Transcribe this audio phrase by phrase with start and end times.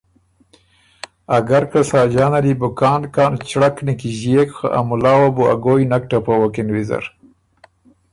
[1.37, 5.55] اګر که ساجان ال يې بو کان کان چړک نیکِݫيېک، خه ا مُلال بُو ا
[5.63, 6.67] ګویٛ نک ټَپَوکِن۔